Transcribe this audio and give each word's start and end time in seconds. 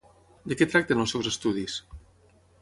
De 0.53 0.55
què 0.61 0.67
tracten 0.71 1.03
els 1.03 1.13
seus 1.17 1.29
estudis? 1.33 1.77